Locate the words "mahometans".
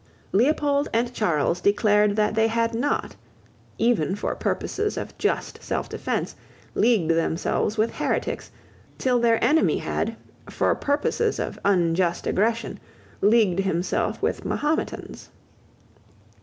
14.43-15.29